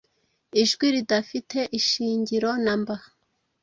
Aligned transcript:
Ijwi 0.61 0.87
ridafite 0.95 1.59
ishingiro 1.79 2.49
namba 2.63 2.95